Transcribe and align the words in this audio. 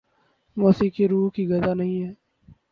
موسیقی 0.57 1.07
روح 1.07 1.29
کی 1.31 1.43
غذا 1.47 1.73
نہیں 1.73 2.03
ہے 2.03 2.13